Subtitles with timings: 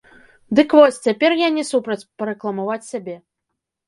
[0.59, 3.15] Дык вось, цяпер я не супраць парэкламаваць сябе.